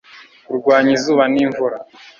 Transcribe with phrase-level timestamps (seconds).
[0.45, 1.77] kurwanya izuba nimvura